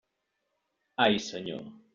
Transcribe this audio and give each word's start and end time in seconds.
Ai, 0.97 1.19
Senyor! 1.19 1.63